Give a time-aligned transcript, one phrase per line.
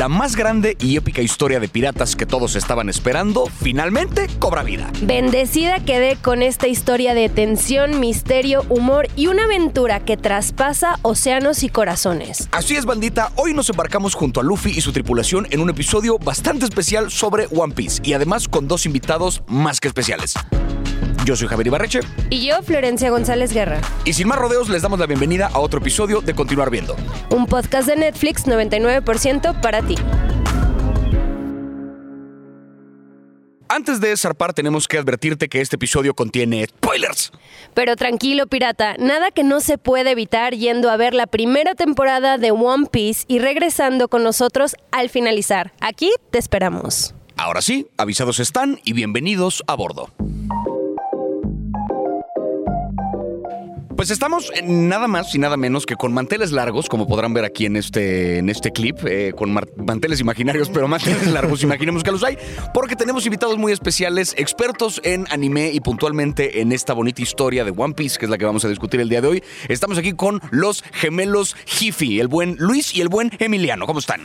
[0.00, 4.90] la más grande y épica historia de piratas que todos estaban esperando, finalmente cobra vida.
[5.02, 11.62] Bendecida quedé con esta historia de tensión, misterio, humor y una aventura que traspasa océanos
[11.64, 12.48] y corazones.
[12.50, 16.18] Así es, bandita, hoy nos embarcamos junto a Luffy y su tripulación en un episodio
[16.18, 20.32] bastante especial sobre One Piece y además con dos invitados más que especiales.
[21.24, 22.00] Yo soy Javier Ibarreche.
[22.30, 23.80] Y yo, Florencia González Guerra.
[24.04, 26.96] Y sin más rodeos, les damos la bienvenida a otro episodio de Continuar Viendo.
[27.30, 29.96] Un podcast de Netflix 99% para ti.
[33.68, 37.30] Antes de zarpar, tenemos que advertirte que este episodio contiene spoilers.
[37.72, 42.36] Pero tranquilo, pirata, nada que no se puede evitar yendo a ver la primera temporada
[42.36, 45.72] de One Piece y regresando con nosotros al finalizar.
[45.80, 47.14] Aquí te esperamos.
[47.36, 50.10] Ahora sí, avisados están y bienvenidos a bordo.
[54.00, 57.66] Pues estamos nada más y nada menos que con manteles largos, como podrán ver aquí
[57.66, 62.24] en este, en este clip, eh, con manteles imaginarios, pero manteles largos, imaginemos que los
[62.24, 62.38] hay,
[62.72, 67.74] porque tenemos invitados muy especiales, expertos en anime y puntualmente en esta bonita historia de
[67.76, 69.44] One Piece, que es la que vamos a discutir el día de hoy.
[69.68, 73.84] Estamos aquí con los gemelos Jiffy, el buen Luis y el buen Emiliano.
[73.84, 74.22] ¿Cómo están?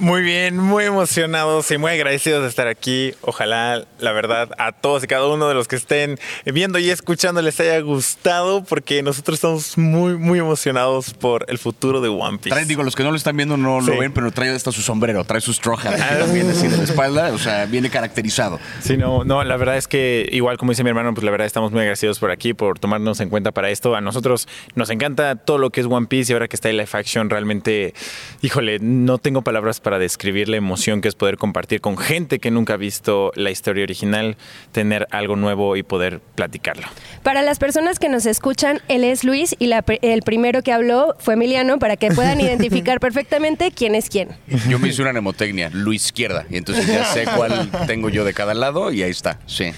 [0.00, 3.12] Muy bien, muy emocionados y muy agradecidos de estar aquí.
[3.20, 7.42] Ojalá, la verdad, a todos y cada uno de los que estén viendo y escuchando
[7.42, 12.48] les haya gustado, porque nosotros estamos muy, muy emocionados por el futuro de One Piece.
[12.48, 14.80] Trae, digo, los que no lo están viendo no lo ven, pero trae hasta su
[14.80, 18.58] sombrero, trae sus trojas también así de la espalda, o sea, viene caracterizado.
[18.80, 21.46] Sí, no, no, la verdad es que, igual como dice mi hermano, pues la verdad
[21.46, 23.94] estamos muy agradecidos por aquí, por tomarnos en cuenta para esto.
[23.94, 26.78] A nosotros nos encanta todo lo que es One Piece y ahora que está en
[26.78, 27.92] live action, realmente,
[28.40, 32.38] híjole, no tengo palabras para para describir la emoción que es poder compartir con gente
[32.38, 34.36] que nunca ha visto la historia original,
[34.70, 36.86] tener algo nuevo y poder platicarlo.
[37.24, 39.68] Para las personas que nos escuchan, él es Luis y
[40.02, 44.28] el primero que habló fue Emiliano para que puedan identificar perfectamente quién es quién.
[44.68, 48.32] Yo me hice una nemotecnia, Luis Izquierda, y entonces ya sé cuál tengo yo de
[48.32, 49.72] cada lado y ahí está, sí.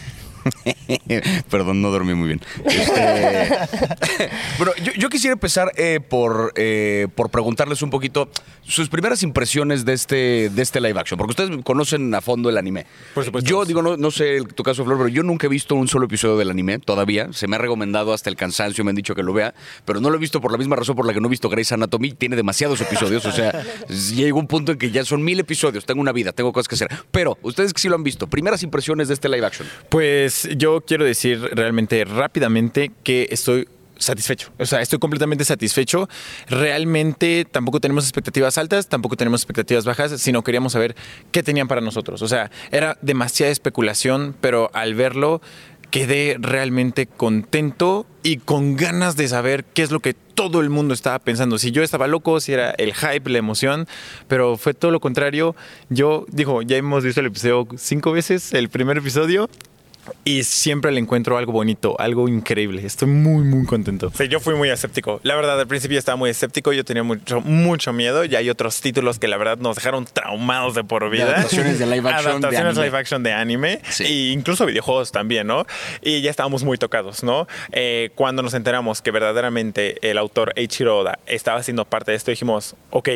[1.50, 2.40] Perdón, no dormí muy bien.
[2.64, 3.48] Este,
[4.58, 8.28] bueno, yo, quisiera empezar eh, por, eh, por preguntarles un poquito
[8.62, 12.58] sus primeras impresiones de este, de este live action, porque ustedes conocen a fondo el
[12.58, 12.86] anime.
[13.14, 13.48] Por supuesto.
[13.48, 16.06] Yo digo, no, no sé tu caso, Flor, pero yo nunca he visto un solo
[16.06, 17.32] episodio del anime todavía.
[17.32, 19.54] Se me ha recomendado hasta el cansancio, me han dicho que lo vea,
[19.84, 21.48] pero no lo he visto por la misma razón por la que no he visto
[21.48, 22.12] Grey's Anatomy.
[22.12, 23.64] Tiene demasiados episodios, o sea,
[24.14, 26.74] llega un punto en que ya son mil episodios, tengo una vida, tengo cosas que
[26.74, 26.88] hacer.
[27.10, 29.68] Pero, ustedes que sí lo han visto, primeras impresiones de este live action.
[29.88, 34.50] Pues pues, yo quiero decir realmente rápidamente que estoy satisfecho.
[34.58, 36.08] O sea, estoy completamente satisfecho.
[36.48, 40.96] Realmente tampoco tenemos expectativas altas, tampoco tenemos expectativas bajas, sino queríamos saber
[41.30, 42.22] qué tenían para nosotros.
[42.22, 45.40] O sea, era demasiada especulación, pero al verlo
[45.90, 50.94] quedé realmente contento y con ganas de saber qué es lo que todo el mundo
[50.94, 51.58] estaba pensando.
[51.58, 53.86] Si yo estaba loco, si era el hype, la emoción,
[54.26, 55.54] pero fue todo lo contrario.
[55.90, 59.50] Yo, digo, ya hemos visto el episodio cinco veces, el primer episodio,
[60.24, 62.84] y siempre le encuentro algo bonito, algo increíble.
[62.84, 64.10] Estoy muy, muy contento.
[64.16, 65.20] Sí, yo fui muy escéptico.
[65.22, 66.72] La verdad, al principio estaba muy escéptico.
[66.72, 68.24] Yo tenía mucho, mucho miedo.
[68.24, 71.24] Y hay otros títulos que la verdad nos dejaron traumados de por vida.
[71.24, 72.30] adaptaciones de live action.
[72.30, 73.80] Adaptaciones de live action de anime.
[74.00, 75.66] E incluso videojuegos también, ¿no?
[76.02, 77.46] Y ya estábamos muy tocados, ¿no?
[77.72, 82.30] Eh, cuando nos enteramos que verdaderamente el autor Eiichiro Oda estaba haciendo parte de esto,
[82.30, 83.08] dijimos, ok,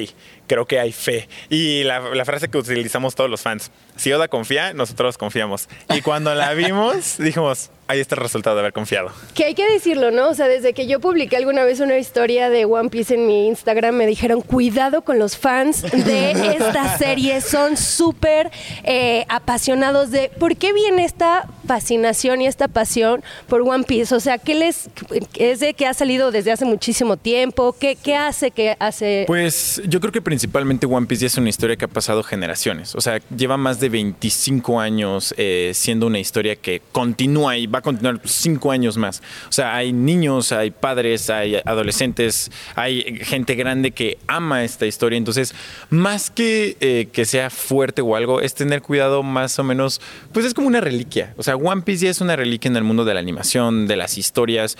[0.46, 1.28] creo que hay fe.
[1.50, 5.68] Y la, frase que utilizamos todos los fans, si Oda confía, nosotros confiamos.
[5.94, 9.10] Y cuando la vimos, dijimos, ahí está el resultado de haber confiado.
[9.34, 10.30] Que hay que decirlo, ¿no?
[10.30, 13.46] O sea, desde que yo publiqué alguna vez una historia de One Piece en mi
[13.48, 18.50] Instagram, me dijeron, cuidado con los fans de esta serie, son súper
[18.84, 24.14] eh, apasionados de, ¿por qué viene esta fascinación y esta pasión por One Piece?
[24.14, 24.88] O sea, ¿qué les,
[25.34, 27.74] es de que ha salido desde hace muchísimo tiempo?
[27.78, 29.24] ¿Qué, qué hace que hace?
[29.26, 32.94] Pues yo creo que principalmente One Piece ya es una historia que ha pasado generaciones,
[32.94, 37.75] o sea, lleva más de 25 años eh, siendo una historia que continúa y va
[37.78, 39.22] a continuar cinco años más.
[39.48, 45.16] O sea, hay niños, hay padres, hay adolescentes, hay gente grande que ama esta historia.
[45.16, 45.54] Entonces,
[45.90, 50.00] más que eh, que sea fuerte o algo, es tener cuidado más o menos,
[50.32, 51.34] pues es como una reliquia.
[51.36, 53.96] O sea, One Piece ya es una reliquia en el mundo de la animación, de
[53.96, 54.76] las historias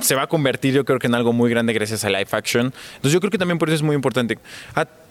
[0.00, 2.66] se va a convertir yo creo que en algo muy grande gracias a live action.
[2.66, 4.38] Entonces yo creo que también por eso es muy importante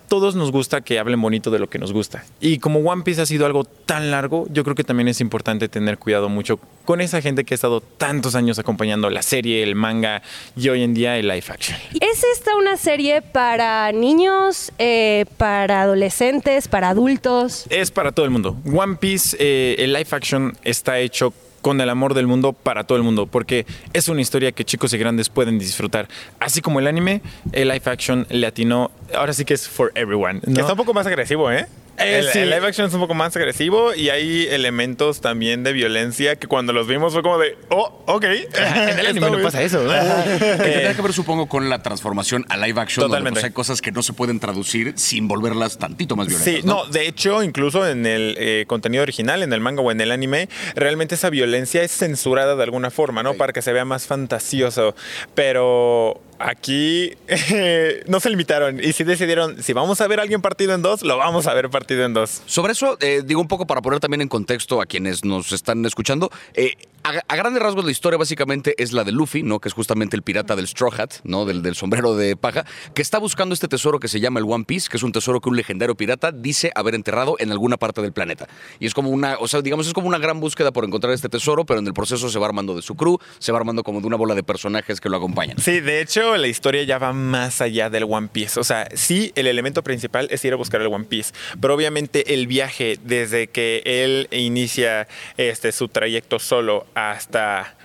[0.07, 2.23] todos nos gusta que hablen bonito de lo que nos gusta.
[2.39, 5.67] Y como One Piece ha sido algo tan largo, yo creo que también es importante
[5.67, 9.75] tener cuidado mucho con esa gente que ha estado tantos años acompañando la serie, el
[9.75, 10.21] manga
[10.55, 11.77] y hoy en día el live action.
[11.99, 17.65] ¿Es esta una serie para niños, eh, para adolescentes, para adultos?
[17.69, 18.57] Es para todo el mundo.
[18.65, 22.97] One Piece, eh, el live action está hecho con el amor del mundo para todo
[22.97, 26.09] el mundo, porque es una historia que chicos y grandes pueden disfrutar.
[26.39, 27.21] Así como el anime,
[27.53, 30.41] el live action le atinó, ahora sí que es for everyone.
[30.41, 31.65] Que está un poco más agresivo, ¿eh?
[31.97, 32.39] Eh, el, sí.
[32.39, 36.47] el live action es un poco más agresivo y hay elementos también de violencia que
[36.47, 38.23] cuando los vimos fue como de, oh, ok.
[38.53, 39.83] En el anime no pasa eso.
[39.83, 43.03] Que tendrá que ver, supongo, con la transformación a live action.
[43.03, 43.35] donde, Totalmente.
[43.35, 46.53] pues, hay cosas que no se pueden traducir sin volverlas tantito más violentas.
[46.53, 50.01] Sí, no, de hecho, incluso en el eh, contenido original, en el manga o en
[50.01, 53.35] el anime, realmente esa violencia es censurada de alguna forma, ¿no?
[53.35, 54.95] Para que se vea más fantasioso.
[55.35, 57.13] Pero aquí
[58.07, 61.01] no se limitaron y sí decidieron, si vamos a ver a alguien partido en dos,
[61.01, 62.41] lo vamos a ver partido en dos.
[62.45, 65.85] Sobre eso, eh, digo un poco para poner también en contexto a quienes nos están
[65.85, 66.29] escuchando.
[66.53, 66.73] eh,
[67.03, 69.59] a, grandes rasgos, la historia básicamente es la de Luffy, ¿no?
[69.59, 71.45] Que es justamente el pirata del Straw Hat, ¿no?
[71.45, 74.65] Del, del sombrero de paja, que está buscando este tesoro que se llama el One
[74.65, 78.01] Piece, que es un tesoro que un legendario pirata dice haber enterrado en alguna parte
[78.01, 78.47] del planeta.
[78.79, 81.29] Y es como una, o sea, digamos, es como una gran búsqueda por encontrar este
[81.29, 84.01] tesoro, pero en el proceso se va armando de su crew, se va armando como
[84.01, 85.57] de una bola de personajes que lo acompañan.
[85.59, 88.59] Sí, de hecho, la historia ya va más allá del One Piece.
[88.59, 92.33] O sea, sí, el elemento principal es ir a buscar el One Piece, pero obviamente
[92.33, 95.07] el viaje desde que él inicia
[95.37, 97.75] este, su trayecto solo hasta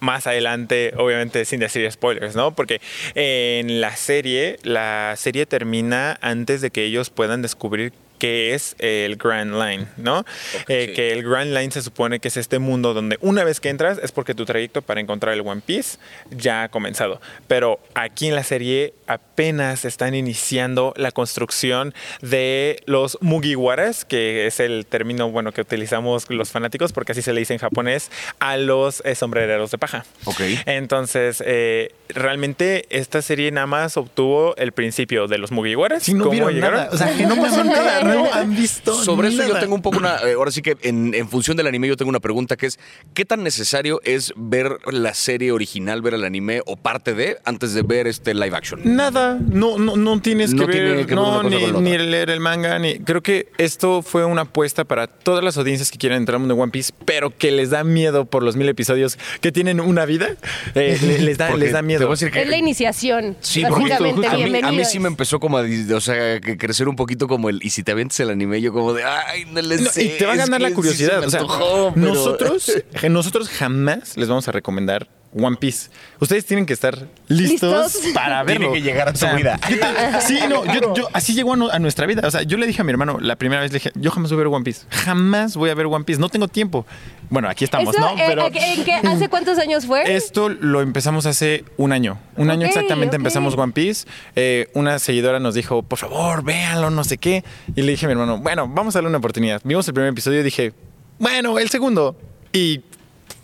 [0.00, 2.54] más adelante, obviamente sin decir spoilers, ¿no?
[2.54, 2.80] Porque
[3.14, 7.92] en la serie, la serie termina antes de que ellos puedan descubrir
[8.22, 10.24] qué es el Grand Line, ¿no?
[10.68, 10.92] Eh, sí.
[10.94, 13.98] que el Grand Line se supone que es este mundo donde una vez que entras
[14.00, 15.98] es porque tu trayecto para encontrar el One Piece
[16.30, 17.20] ya ha comenzado.
[17.48, 24.60] Pero aquí en la serie apenas están iniciando la construcción de los Mugiwaras, que es
[24.60, 28.56] el término bueno que utilizamos los fanáticos porque así se le dice en japonés a
[28.56, 30.04] los eh, sombrereros de paja.
[30.26, 30.42] Ok.
[30.66, 36.04] Entonces, eh, realmente esta serie nada más obtuvo el principio de los Mugiwaras.
[36.04, 36.78] Si no cómo vieron llegaron.
[36.78, 39.82] nada, o sea, que no pasó nada, no han visto Sobre eso yo tengo un
[39.82, 40.16] poco una.
[40.26, 42.78] eh, ahora sí que en, en función del anime, yo tengo una pregunta que es:
[43.14, 47.74] ¿qué tan necesario es ver la serie original, ver el anime o parte de antes
[47.74, 48.80] de ver este live action?
[48.84, 52.30] Nada, no, no, no tienes No que tiene ver, que ver una no, ni, leer
[52.30, 52.98] el manga, ni.
[52.98, 56.54] Creo que esto fue una apuesta para todas las audiencias que quieren entrar al mundo
[56.54, 60.04] de One Piece, pero que les da miedo por los mil episodios que tienen una
[60.06, 60.28] vida.
[60.74, 62.00] eh, le- les, da, les da te miedo.
[62.06, 63.36] voy a decir que- Es la iniciación.
[63.40, 64.26] Sí, porque básicamente.
[64.26, 64.90] a, mí, a mí Bienvenidos.
[64.90, 65.62] sí me empezó como a,
[65.94, 68.72] o sea, que crecer un poquito como el, y si te avientes el anime, yo
[68.72, 70.04] como de, ay, no le No, sé.
[70.04, 71.20] y te va a ganar la sí curiosidad.
[71.20, 72.72] me o sea, antojó, pero- nosotros,
[73.10, 75.88] nosotros jamás les vamos a recomendar One Piece.
[76.20, 78.12] Ustedes tienen que estar listos, ¿Listos?
[78.14, 78.72] para verlo.
[78.72, 79.58] Tiene que llegar a tu vida.
[79.70, 82.26] yo te- sí, no, yo, yo- así llegó a, no- a nuestra vida.
[82.26, 84.30] O sea, yo le dije a mi hermano la primera vez, le dije, yo jamás
[84.30, 84.82] voy a ver One Piece.
[84.90, 86.20] Jamás voy a ver One Piece.
[86.20, 86.84] No tengo tiempo.
[87.30, 88.10] Bueno, aquí estamos, Eso, ¿no?
[88.18, 90.14] eh, Pero ¿en qué- ¿Hace cuántos años fue?
[90.14, 92.18] esto lo empezamos hace un año.
[92.36, 94.06] Un año exactamente empezamos One Piece.
[94.36, 97.42] Eh, una seguidora nos dijo, por favor, véanlo, no sé qué.
[97.74, 99.60] Y le dije a mi hermano, bueno, vamos a darle una oportunidad.
[99.64, 100.72] Vimos el primer episodio y dije,
[101.18, 102.16] bueno, el segundo.
[102.52, 102.82] Y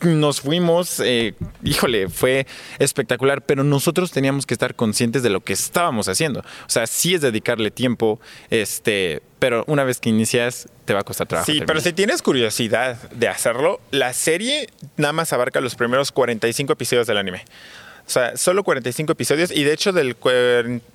[0.01, 1.35] nos fuimos, eh,
[1.65, 2.47] híjole, fue
[2.79, 6.41] espectacular, pero nosotros teníamos que estar conscientes de lo que estábamos haciendo.
[6.41, 11.05] O sea, sí es dedicarle tiempo, este, pero una vez que inicias, te va a
[11.05, 11.51] costar trabajo.
[11.51, 16.73] Sí, pero si tienes curiosidad de hacerlo, la serie nada más abarca los primeros 45
[16.73, 17.45] episodios del anime.
[18.07, 20.17] O sea, solo 45 episodios y de hecho del,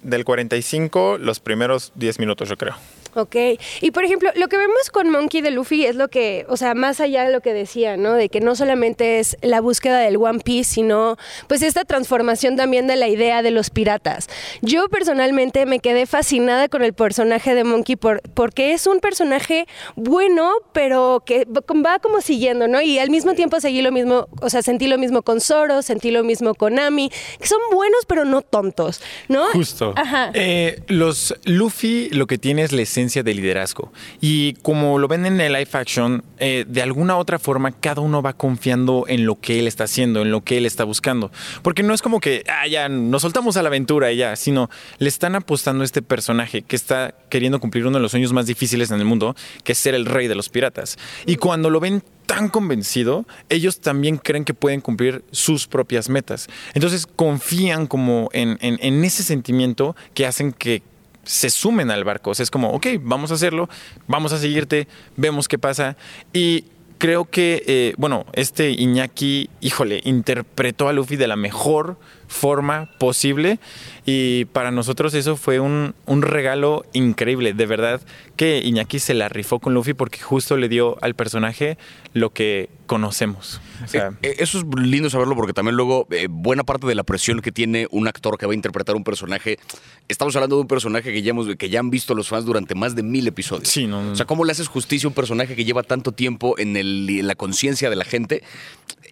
[0.02, 2.76] del 45 los primeros 10 minutos yo creo.
[3.15, 3.36] Ok.
[3.81, 6.74] Y por ejemplo, lo que vemos con Monkey de Luffy es lo que, o sea,
[6.74, 8.13] más allá de lo que decía, ¿no?
[8.13, 11.18] De que no solamente es la búsqueda del One Piece, sino
[11.48, 14.29] pues esta transformación también de la idea de los piratas.
[14.62, 19.67] Yo personalmente me quedé fascinada con el personaje de Monkey por, porque es un personaje
[19.96, 22.82] bueno, pero que va como siguiendo, ¿no?
[22.82, 26.10] Y al mismo tiempo seguí lo mismo, o sea, sentí lo mismo con Zoro, sentí
[26.10, 29.46] lo mismo con Ami, que son buenos pero no tontos, ¿no?
[29.51, 29.93] Justo.
[29.96, 30.32] Ajá.
[30.34, 33.91] Eh, los Luffy lo que tiene es la esencia de liderazgo.
[34.22, 38.22] Y como lo ven en el live action, eh, de alguna otra forma cada uno
[38.22, 41.31] va confiando en lo que él está haciendo, en lo que él está buscando.
[41.62, 44.69] Porque no es como que, ah, ya, nos soltamos a la aventura y ya, sino
[45.00, 48.45] le están apostando a este personaje que está queriendo cumplir uno de los sueños más
[48.45, 50.98] difíciles en el mundo, que es ser el rey de los piratas.
[51.25, 56.48] Y cuando lo ven tan convencido, ellos también creen que pueden cumplir sus propias metas.
[56.74, 60.83] Entonces confían como en, en- en ese sentimiento que hacen que
[61.24, 62.32] se sumen al barco.
[62.32, 63.70] O sea, es como, ok, vamos a hacerlo,
[64.08, 65.98] vamos a seguirte, vemos qué pasa.
[66.34, 66.65] Y
[67.03, 73.60] creo que, eh, bueno, este Iñaki, híjole, interpretó a Luffy de la mejor forma posible
[74.06, 77.53] y para nosotros eso fue un, un regalo increíble.
[77.53, 78.01] De verdad
[78.38, 81.77] que Iñaki se la rifó con Luffy porque justo le dio al personaje
[82.13, 83.62] lo que conocemos.
[83.84, 86.96] O sea, Eh, eh, eso es lindo saberlo porque también luego eh, buena parte de
[86.96, 89.58] la presión que tiene un actor que va a interpretar un personaje,
[90.08, 92.75] estamos hablando de un personaje que ya, hemos, que ya han visto los fans durante
[92.75, 93.68] más de mil episodios.
[93.68, 94.12] Sí, no.
[94.12, 97.08] O sea, ¿cómo le haces justicia a un personaje que lleva tanto tiempo en, el,
[97.10, 98.44] en la conciencia de la gente?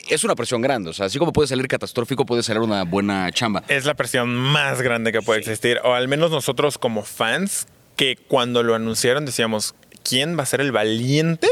[0.10, 0.90] Es una presión grande.
[0.90, 3.64] O sea, así como puede salir catastrófico, puede salir una buena chamba.
[3.68, 8.18] Es la presión más grande que puede existir, o al menos nosotros como fans, que
[8.28, 11.48] cuando lo anunciaron decíamos, ¿quién va a ser el valiente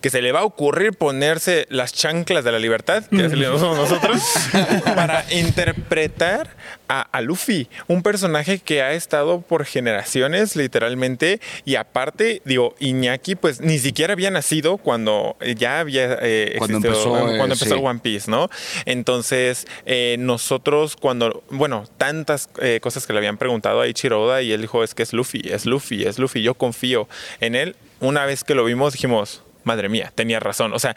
[0.00, 4.22] que se le va a ocurrir ponerse las chanclas de la libertad, que le nosotros,
[4.84, 6.50] para interpretar
[6.88, 13.34] a, a Luffy, un personaje que ha estado por generaciones literalmente, y aparte, digo, Iñaki
[13.34, 17.74] pues ni siquiera había nacido cuando ya había eh, Cuando existido- empezó, eh, cuando empezó
[17.74, 17.80] sí.
[17.80, 18.48] el One Piece, ¿no?
[18.84, 24.42] Entonces, eh, nosotros cuando, bueno, tantas eh, cosas que le habían preguntado a Ichiro Oda
[24.42, 27.08] y él dijo, es que es Luffy, es Luffy, es Luffy, yo confío
[27.40, 27.76] en él.
[28.00, 30.72] Una vez que lo vimos dijimos, madre mía, tenía razón.
[30.72, 30.96] O sea,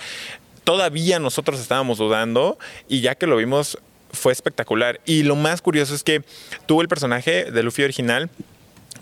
[0.63, 3.77] todavía nosotros estábamos dudando y ya que lo vimos
[4.15, 4.99] fue espectacular.
[5.05, 6.23] Y lo más curioso es que
[6.65, 8.29] tuvo el personaje de Luffy original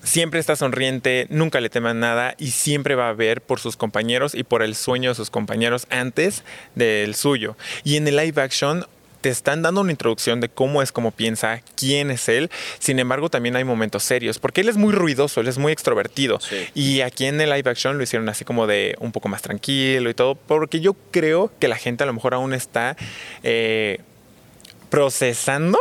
[0.03, 4.35] siempre está sonriente, nunca le teman nada y siempre va a ver por sus compañeros
[4.35, 6.43] y por el sueño de sus compañeros antes
[6.75, 7.55] del suyo.
[7.83, 8.85] Y en el live action
[9.21, 12.51] te están dando una introducción de cómo es, cómo piensa, quién es él.
[12.77, 16.39] Sin embargo, también hay momentos serios, porque él es muy ruidoso, él es muy extrovertido.
[16.75, 20.09] Y aquí en el live action lo hicieron así como de un poco más tranquilo
[20.09, 22.97] y todo, porque yo creo que la gente a lo mejor aún está
[23.43, 24.01] eh,
[24.93, 25.79] procesando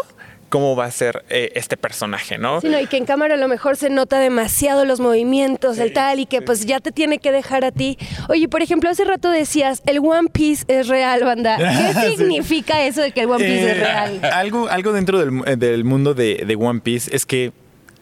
[0.48, 2.62] cómo va a ser eh, este personaje, ¿no?
[2.62, 5.92] Sí, no, y que en cámara a lo mejor se nota demasiado los movimientos, el
[5.92, 7.98] tal, y que pues ya te tiene que dejar a ti.
[8.30, 11.56] Oye, por ejemplo, hace rato decías, el One Piece es real, banda.
[12.02, 12.16] ¿Qué Sí.
[12.16, 14.20] significa eso de que el One Piece es Eh, real?
[14.32, 17.52] Algo, algo dentro del, del mundo de, de One Piece es que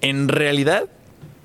[0.00, 0.84] en realidad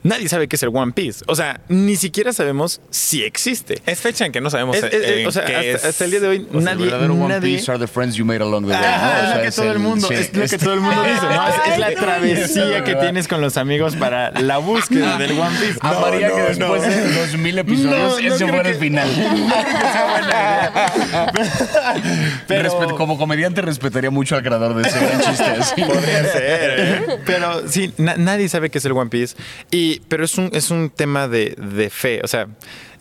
[0.06, 1.24] nadie sabe qué es el One Piece.
[1.28, 3.82] O sea, ni siquiera sabemos si existe.
[3.86, 4.78] Es fecha en que no sabemos.
[4.78, 5.86] Es- es- o sea, qué hasta, es.
[5.86, 7.88] hasta el día de hoy O sea, el nadie, verdadero One nadie- Piece are the
[7.88, 8.82] friends you made along the way.
[8.82, 9.06] Ah, ¿no?
[9.06, 11.04] O es sea, lo que todo el mundo, sí, es lo que todo el mundo
[11.14, 11.48] dice, ¿no?
[11.48, 15.78] Es, es la travesía que tienes con los amigos para la búsqueda del One Piece.
[15.82, 16.88] Amaría No, que no, después no.
[16.88, 19.10] de los mil episodios No, no ese fuera el que- final.
[22.48, 25.84] Pero- como comediante respetaría mucho al creador de ese gran chiste.
[25.86, 26.80] Podría ser.
[26.80, 27.06] ¿eh?
[27.26, 29.36] Pero sí, na- nadie sabe qué es el One Piece.
[29.72, 32.22] Y, pero es un, es un tema de, de fe.
[32.24, 32.48] O sea,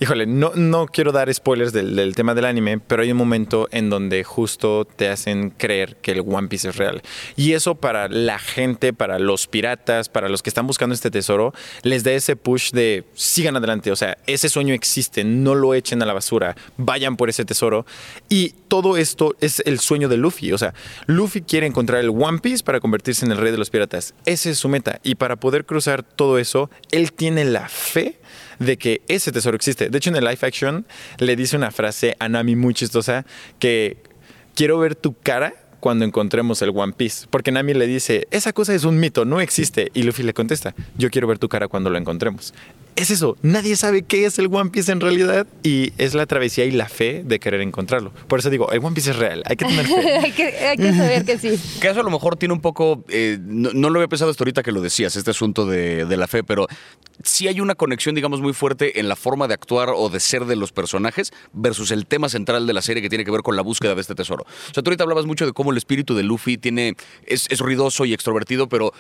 [0.01, 3.69] híjole, no, no quiero dar spoilers del, del tema del anime, pero hay un momento
[3.71, 7.03] en donde justo te hacen creer que el One Piece es real.
[7.37, 11.53] Y eso para la gente, para los piratas, para los que están buscando este tesoro,
[11.83, 13.91] les da ese push de sigan adelante.
[13.91, 17.87] O sea, ese sueño existe, no lo echen a la basura, vayan por ese tesoro.
[18.29, 20.53] Y todo esto es el sueño de Luffy.
[20.53, 20.75] O sea,
[21.07, 24.15] Luffy quiere encontrar el One Piece para convertirse en el rey de los piratas.
[24.25, 25.01] Esa es su meta.
[25.03, 28.19] Y para poder cruzar todo eso, él tiene la fe
[28.59, 29.89] de que ese tesoro existe.
[29.89, 30.87] De hecho, en el live action
[31.19, 33.25] le dice una frase a Nami muy chistosa
[33.59, 33.99] que
[34.55, 37.27] quiero ver tu cara cuando encontremos el One Piece.
[37.29, 39.91] Porque Nami le dice, esa cosa es un mito, no existe.
[39.93, 42.55] Y Luffy le contesta, yo quiero ver tu cara cuando lo encontremos.
[42.97, 46.65] Es eso, nadie sabe qué es el One Piece en realidad y es la travesía
[46.65, 48.13] y la fe de querer encontrarlo.
[48.29, 50.19] Por eso digo, el One Piece es real, hay que tener fe.
[50.23, 51.59] hay, que, hay que saber que sí.
[51.81, 54.45] Que eso a lo mejor tiene un poco, eh, no, no lo había pensado hasta
[54.45, 56.69] ahorita que lo decías, este asunto de, de la fe, pero
[57.25, 60.45] sí hay una conexión, digamos, muy fuerte en la forma de actuar o de ser
[60.45, 63.57] de los personajes versus el tema central de la serie que tiene que ver con
[63.57, 64.45] la búsqueda de este tesoro.
[64.45, 66.95] O sea, tú ahorita hablabas mucho de cómo el espíritu de Luffy tiene,
[67.27, 68.93] es, es ruidoso y extrovertido, pero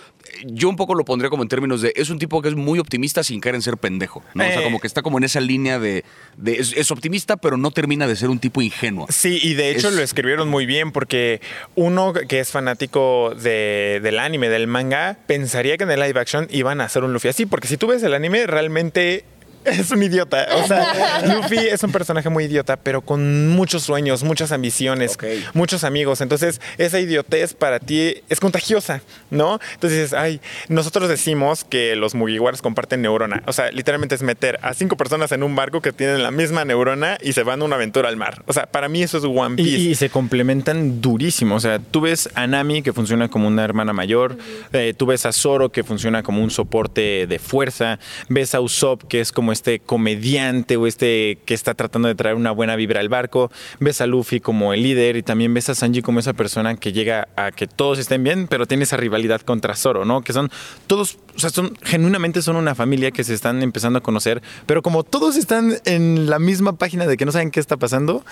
[0.46, 2.80] yo un poco lo pondría como en términos de, es un tipo que es muy
[2.80, 4.42] optimista sin caer en ser pendejo, ¿no?
[4.44, 4.64] O sea, Eh.
[4.64, 6.04] como que está como en esa línea de,
[6.38, 9.06] de- es, es optimista, pero no termina de ser un tipo ingenuo.
[9.10, 11.42] Sí, y de hecho Es- lo escribieron muy bien porque
[11.74, 16.48] uno que es fanático de- del anime, del manga, pensaría que en el live action
[16.50, 19.24] iban a hacer un Luffy así, porque si tú ves el anime, realmente
[19.80, 20.46] es un idiota.
[20.56, 25.16] O sea, Luffy es un personaje muy idiota, pero con muchos sueños, muchas ambiciones,
[25.52, 26.20] muchos amigos.
[26.20, 29.58] Entonces, esa idiotez para ti es contagiosa, ¿no?
[29.74, 33.42] Entonces dices, ay, nosotros decimos que los Mugiwaras comparten neurona.
[33.46, 36.64] O sea, literalmente es meter a cinco personas en un barco que tienen la misma
[36.64, 38.42] neurona y se van a una aventura al mar.
[38.46, 39.78] O sea, para mí eso es One Piece.
[39.78, 41.56] Y, y se complementan durísimo.
[41.56, 44.36] O sea, tú ves a Nami que funciona como una hermana mayor,
[44.72, 49.04] eh, tú ves a Zoro que funciona como un soporte de fuerza, ves a Usopp
[49.04, 53.00] que es como este comediante o este que está tratando de traer una buena vibra
[53.00, 56.34] al barco, ves a Luffy como el líder y también ves a Sanji como esa
[56.34, 60.20] persona que llega a que todos estén bien, pero tiene esa rivalidad contra Zoro, ¿no?
[60.20, 60.50] Que son
[60.86, 64.82] todos, o sea, son genuinamente son una familia que se están empezando a conocer, pero
[64.82, 68.24] como todos están en la misma página de que no saben qué está pasando,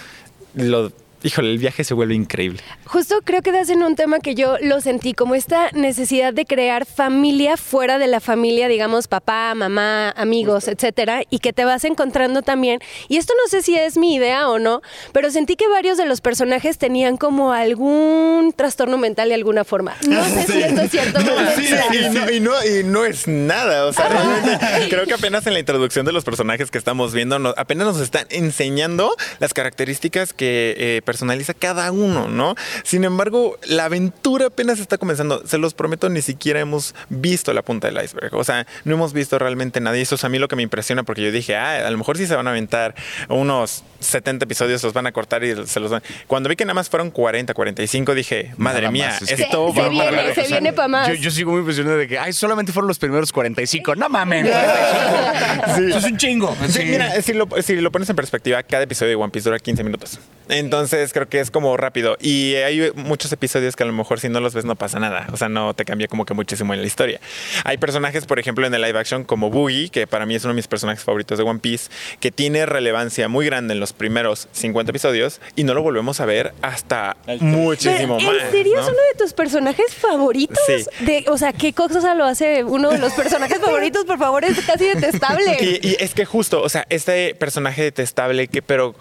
[0.54, 2.60] lo híjole, el viaje se vuelve increíble.
[2.84, 6.44] Justo creo que das en un tema que yo lo sentí, como esta necesidad de
[6.44, 11.84] crear familia fuera de la familia, digamos, papá, mamá, amigos, etcétera, y que te vas
[11.84, 12.80] encontrando también.
[13.08, 16.06] Y esto no sé si es mi idea o no, pero sentí que varios de
[16.06, 19.96] los personajes tenían como algún trastorno mental de alguna forma.
[20.08, 21.20] No sé si esto es cierto.
[21.20, 21.61] me Sí.
[21.94, 23.86] Y, no, y no- y no es nada.
[23.86, 24.58] O sea, realmente
[24.90, 28.00] creo que apenas en la introducción de los personajes que estamos viendo, nos- apenas nos
[28.00, 32.54] están enseñando las características que eh, personaliza cada uno, ¿no?
[32.84, 35.46] Sin embargo, la aventura apenas está comenzando.
[35.46, 38.34] Se los prometo, ni siquiera hemos visto la punta del iceberg.
[38.34, 39.96] O sea, no hemos visto realmente nada.
[39.98, 41.98] Y eso es a mí lo que me impresiona porque yo dije, ah, a lo
[41.98, 42.94] mejor sí se van a aventar
[43.28, 46.02] unos 70 episodios, los van a cortar y se los van.
[46.26, 49.42] Cuando vi que nada más fueron 40, 45, dije, madre Nada mía, más, es que-
[49.44, 50.34] esto Se- se va viene, para largo.
[50.42, 51.08] se viene pa' más.
[51.08, 53.94] Yo, yo sigo muy impresionado de que, ay, solamente fueron los primeros 45.
[53.96, 55.88] No mames, 45.
[55.88, 56.56] Eso es un chingo.
[56.66, 56.84] Sí, Sí.
[56.84, 59.84] mira, si lo, si lo pones en perspectiva, cada episodio de One Piece dura 15
[59.84, 60.18] minutos.
[60.48, 62.16] Entonces creo que es como rápido.
[62.20, 65.26] Y hay muchos episodios que a lo mejor si no los ves no pasa nada.
[65.32, 67.20] O sea, no te cambia como que muchísimo en la historia.
[67.64, 70.52] Hay personajes, por ejemplo, en el live action como Boogie, que para mí es uno
[70.52, 74.48] de mis personajes favoritos de One Piece, que tiene relevancia muy grande en los primeros
[74.52, 78.42] 50 episodios y no lo volvemos a ver hasta muchísimo Pero, más.
[78.44, 78.80] ¿En serio ¿no?
[78.82, 80.58] es uno de tus personajes favoritos?
[80.66, 80.84] Sí.
[81.04, 84.04] De, o sea, ¿qué cosa lo hace uno de los personajes favoritos?
[84.04, 85.56] Por favor, es casi detestable.
[85.60, 88.94] Y, y es que justo, o sea, este personaje detestable que, pero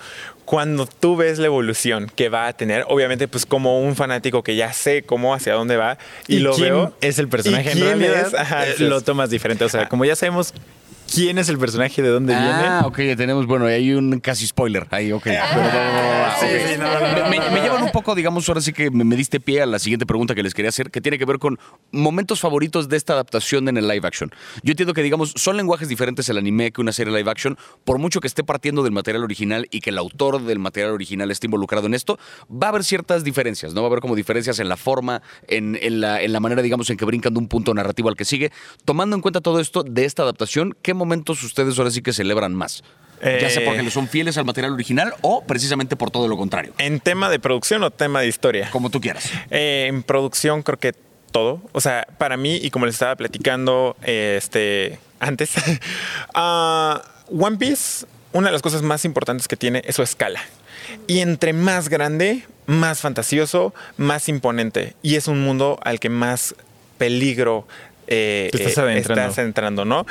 [0.46, 4.56] cuando tú ves la evolución que va a tener, obviamente, pues como un fanático que
[4.56, 5.98] ya sé cómo hacia dónde va
[6.28, 6.94] y, lo quién veo.
[7.02, 8.34] es el personaje ¿Y en quién realidad, es?
[8.34, 9.64] Ajá, eh, lo tomas diferente.
[9.64, 10.54] O sea, como ya sabemos
[11.14, 12.40] quién es el personaje, de dónde Ah,
[12.84, 12.88] viene.
[12.88, 15.28] ok, ya tenemos, bueno, hay un casi spoiler ahí, ok.
[15.40, 16.38] Ah,
[17.30, 20.06] me, llevan un poco, digamos, ahora sí que me, me diste pie a la siguiente
[20.06, 21.60] pregunta que les quería hacer, que tiene que ver con
[21.92, 24.32] momentos favoritos de esta adaptación en el live action.
[24.64, 27.98] Yo entiendo que, digamos, son lenguajes diferentes el anime que una serie live action, por
[27.98, 31.48] mucho que esté partiendo del material original y que el autor del material original esté
[31.48, 32.18] involucrado en esto,
[32.52, 33.82] va a haber ciertas diferencias, ¿no?
[33.82, 36.90] Va a haber como diferencias en la forma, en, en la, en la manera, digamos,
[36.90, 38.52] en que brincan de un punto narrativo al que sigue.
[38.86, 42.54] Tomando en cuenta todo esto de esta adaptación, ¿qué momentos ustedes ahora sí que celebran
[42.54, 42.84] más?
[43.22, 43.66] Ya sea Eh.
[43.66, 46.74] porque le son fieles al material original o precisamente por todo lo contrario.
[46.78, 48.70] ¿En tema de producción o tema de historia?
[48.72, 49.30] Como tú quieras.
[49.52, 50.94] Eh, en producción creo que
[51.32, 51.62] todo.
[51.72, 55.52] O sea, para mí, y como les estaba platicando eh, este, antes,
[56.34, 60.42] ah, One Piece, una de las cosas más importantes que tiene es su escala.
[61.08, 64.96] Y entre más grande, más fantasioso, más imponente.
[65.02, 66.56] Y es un mundo al que más
[66.98, 67.68] peligro
[68.14, 69.22] eh, Te estás eh, adentrando.
[69.24, 70.06] estás entrando, ¿no?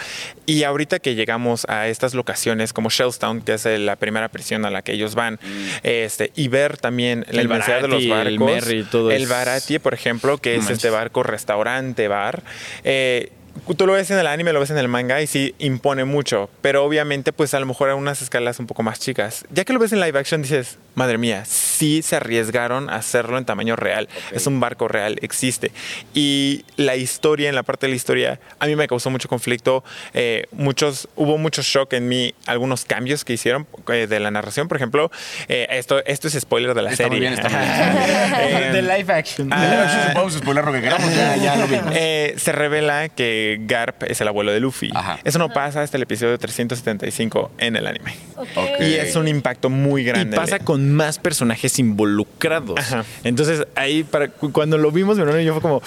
[0.46, 4.64] Y ahorita que llegamos a estas locaciones como Shellstown, que es eh, la primera prisión
[4.64, 5.38] a la que ellos van,
[5.82, 9.22] este, y ver también la El inmensidad de los Barati, el barcos, Merry, todo el
[9.22, 10.76] es- Barati, por ejemplo, que No es manches.
[10.78, 12.42] este barco restaurante, bar.
[12.84, 13.30] eh,
[13.76, 16.50] Tú lo ves en el anime, lo ves en el manga y sí impone mucho,
[16.60, 19.44] pero obviamente pues a lo mejor a unas escalas un poco más chicas.
[19.50, 23.38] Ya que lo ves en live action dices, madre mía, sí se arriesgaron a hacerlo
[23.38, 24.08] en tamaño real.
[24.32, 25.70] Es un barco real, existe.
[26.14, 29.84] Y la historia, en la parte de la historia, a mí me causó mucho conflicto.
[30.14, 34.68] eh, muchos, hubo mucho shock en mí, algunos cambios que hicieron eh, de la narración.
[34.68, 35.10] Por ejemplo,
[35.48, 37.28] eh, esto, esto es spoiler de la Está muy serie.
[37.30, 37.58] bien, está muy
[38.50, 38.64] bien.
[38.64, 39.48] Eh, de live action.
[39.52, 41.92] ah, Podemos spoiler lo que queramos, ya, ya lo vimos.
[41.96, 44.90] eh, se revela que Garp es el abuelo de Luffy.
[44.94, 45.18] Ajá.
[45.24, 48.14] Eso no pasa hasta el episodio 375 en el anime.
[48.80, 50.36] Y es un impacto muy Y grande.
[50.36, 52.78] pasa con más personajes involucrados.
[52.78, 53.04] Ajá.
[53.24, 55.82] Entonces, ahí, para, cu- cuando lo vimos, mi hermano y yo fue como.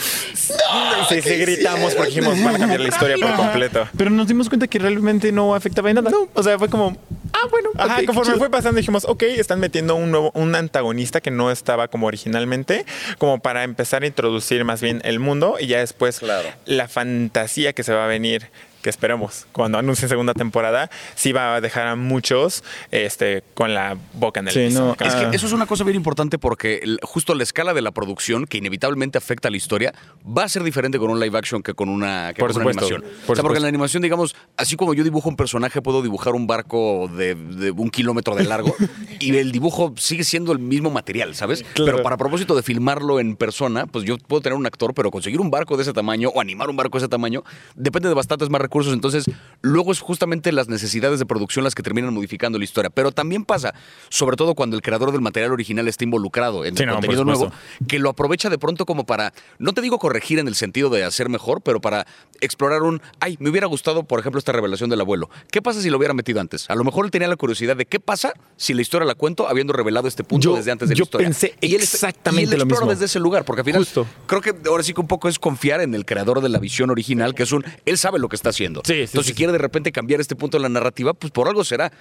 [1.09, 3.87] Sí, sí, gritamos porque dijimos, van a cambiar la historia por completo.
[3.97, 6.11] Pero nos dimos cuenta que realmente no afectaba en nada.
[6.33, 6.97] O sea, fue como.
[7.43, 7.69] Ah, bueno.
[7.77, 8.37] Ajá, conforme chido.
[8.39, 12.85] fue pasando dijimos, ok, están metiendo un nuevo, un antagonista que no estaba como originalmente,
[13.17, 16.47] como para empezar a introducir más bien el mundo y ya después Claro.
[16.65, 18.49] la fantasía que se va a venir,
[18.83, 23.97] que esperemos, cuando anuncien segunda temporada, sí va a dejar a muchos este, con la
[24.13, 24.79] boca en el Sí, piso.
[24.85, 25.31] no, Es que Ah.
[25.33, 28.57] eso es una cosa bien importante porque el- justo la escala de la producción, que
[28.59, 29.93] inevitablemente afecta a la historia,
[30.25, 32.73] va a ser diferente con un live action que con una, que Por con una
[32.73, 33.25] supuesto, animación.
[33.25, 36.01] por o sea, porque en la animación, digamos, así como yo dibujo un personaje, puedo
[36.01, 38.75] dibujar un barco de, de un kilómetro de largo
[39.19, 41.63] y el dibujo sigue siendo el mismo material, ¿sabes?
[41.73, 41.91] Claro.
[41.93, 45.39] Pero para propósito de filmarlo en persona, pues yo puedo tener un actor, pero conseguir
[45.39, 47.43] un barco de ese tamaño o animar un barco de ese tamaño
[47.75, 48.72] depende de bastantes más recursos.
[48.81, 49.25] Entonces,
[49.61, 52.89] luego es justamente las necesidades de producción las que terminan modificando la historia.
[52.89, 53.73] Pero también pasa,
[54.09, 57.23] sobre todo cuando el creador del material original está involucrado en Sí, el no, contenido
[57.23, 57.51] nuevo,
[57.87, 61.03] que lo aprovecha de pronto como para, no te digo corregir en el sentido de
[61.03, 62.05] hacer mejor, pero para
[62.41, 65.29] explorar un, ay, me hubiera gustado, por ejemplo, esta revelación del abuelo.
[65.51, 66.69] ¿Qué pasa si lo hubiera metido antes?
[66.69, 69.47] A lo mejor él tenía la curiosidad de qué pasa si la historia la cuento
[69.47, 71.27] habiendo revelado este punto Yo- desde antes de la historia.
[71.27, 72.91] pensé Y él- exactamente y él lo explora mismo.
[72.91, 74.07] desde ese lugar, porque al final Justo.
[74.25, 76.89] creo que ahora sí que un poco es confiar en el creador de la visión
[76.89, 78.62] original, que es un, él sabe lo que está haciendo.
[78.63, 78.81] Haciendo.
[78.85, 81.31] Sí, sí, Entonces, sí, si quiere de repente cambiar este punto de la narrativa, pues
[81.31, 81.91] por algo será.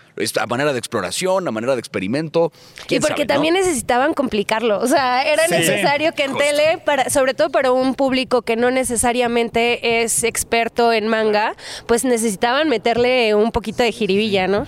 [0.40, 2.52] A manera de exploración, a manera de experimento.
[2.84, 3.34] Y ¿Quién porque sabe, no?
[3.34, 4.78] también necesitaban complicarlo.
[4.80, 5.54] O sea, era Sí.
[5.54, 10.92] necesario que en tele, para, sobre todo para un público que no necesariamente es experto
[10.92, 11.54] en manga,
[11.86, 14.66] pues necesitaban meterle un poquito de jiribilla, ¿no?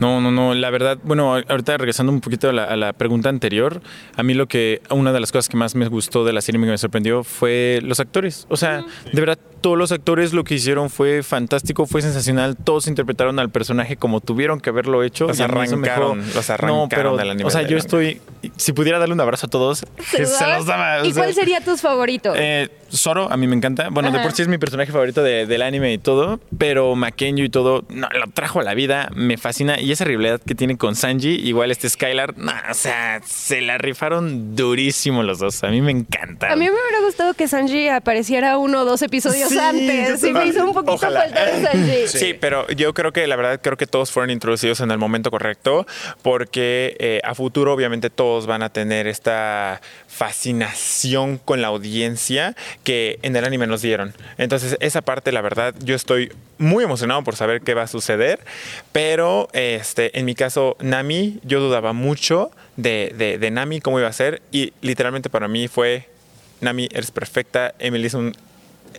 [0.00, 0.54] No, no, no.
[0.54, 3.80] La verdad, bueno, ahorita regresando un poquito a la, a la pregunta anterior,
[4.16, 6.60] a mí lo que, una de las cosas que más me gustó de la serie
[6.60, 8.46] y que me sorprendió fue los actores.
[8.48, 12.56] O sea, de verdad, todos los actores lo que hicieron fue fantástico, fue sensacional.
[12.56, 15.26] Todos interpretaron al personaje como tuvieron que haberlo hecho.
[15.28, 18.20] Los arrancaron, los arrancaron No, pero, del anime o sea, yo estoy,
[18.56, 21.06] si pudiera darle un abrazo a todos, se, se los daba.
[21.06, 22.36] ¿Y sea, cuál sería tus favoritos?
[22.38, 23.88] eh, Zoro, a mí me encanta.
[23.90, 27.44] Bueno, de por sí es mi personaje favorito de- del anime y todo, pero Makenyu
[27.44, 29.78] y todo, no, lo trajo a la vida, me fascina.
[29.78, 33.76] Y esa rivalidad que tiene con Sanji, igual este Skylar, no, o sea, se la
[33.76, 35.62] rifaron durísimo los dos.
[35.64, 36.50] A mí me encanta.
[36.50, 40.20] a mí me hubiera gustado que Sanji apareciera uno o dos episodios Sí, antes.
[40.20, 41.22] Sí, me hizo un poquito Ojalá.
[41.22, 42.08] faltar Sanji.
[42.08, 42.34] Sí.
[42.34, 45.86] pero yo creo que la verdad creo que todos fueron introducidos en el momento correcto
[46.22, 53.18] porque eh, a futuro obviamente todos van a tener esta fascinación con la audiencia que
[53.22, 54.14] en el anime nos dieron.
[54.38, 58.40] Entonces esa parte la verdad yo estoy muy emocionado por saber qué va a suceder,
[58.92, 64.08] pero este en mi caso Nami yo dudaba mucho de, de, de Nami cómo iba
[64.08, 66.08] a ser y literalmente para mí fue
[66.60, 68.34] Nami eres perfecta, Emily hizo un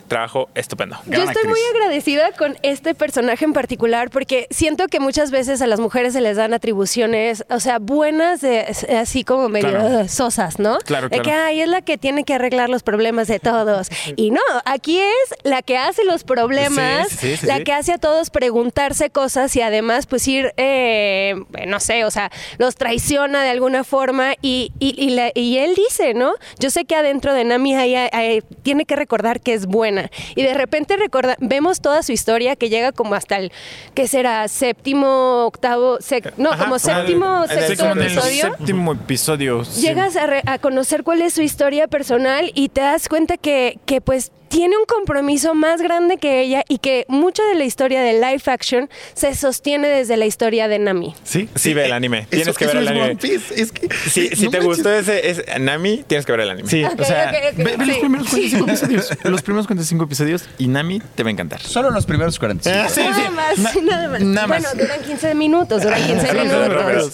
[0.07, 0.97] trabajo estupendo.
[1.05, 5.67] Yo estoy muy agradecida con este personaje en particular porque siento que muchas veces a
[5.67, 8.61] las mujeres se les dan atribuciones, o sea, buenas, de,
[8.99, 10.07] así como medio Claro.
[10.07, 10.77] sosas, ¿no?
[10.79, 11.43] Claro, De que, claro.
[11.45, 13.89] ay, es la que tiene que arreglar los problemas de todos.
[14.15, 17.63] Y no, aquí es la que hace los problemas, Sí, sí, sí, la sí.
[17.63, 21.35] que hace a todos preguntarse cosas y además pues ir, eh,
[21.67, 25.75] no sé, o sea, los traiciona de alguna forma y, y, y la- y él
[25.75, 26.33] dice, ¿no?
[26.59, 30.43] Yo sé que adentro de Nami hay- hay- tiene que recordar que es buena y
[30.43, 33.51] de repente recorda, vemos toda su historia que llega como hasta el,
[33.93, 34.47] ¿qué será?
[34.49, 38.55] Séptimo, octavo, sec- no, Ajá, como séptimo, en el- sexto el episodio.
[38.57, 39.63] séptimo episodio.
[39.65, 39.81] sí.
[39.81, 43.79] Llegas a, re- a conocer cuál es su historia personal y te das cuenta que,
[43.85, 48.01] que pues tiene un compromiso más grande que ella y que mucha de la historia
[48.01, 51.15] de live action se sostiene desde la historia de Nami.
[51.23, 52.27] Sí, Sí, ve el anime.
[52.29, 53.17] Tienes que ver el anime.
[53.21, 54.65] Es que, Si, si no te manches.
[54.65, 56.67] gustó ese, ese Nami, tienes que ver el anime.
[56.69, 57.99] Sí, Ok, o sea, ok, ok, ve, ve los sí.
[58.01, 59.09] primeros 45 episodios.
[59.23, 61.61] Los primeros 45 episodios y Nami te va a encantar.
[61.61, 62.89] Solo los primeros 45.
[62.93, 63.31] Sí, nada sí.
[63.31, 64.21] más, Na- nada más.
[64.21, 64.61] nada más.
[64.63, 67.13] Bueno, duran 15 minutos, duran 15 minutos.